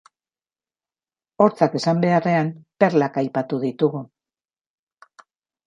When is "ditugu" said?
3.69-4.05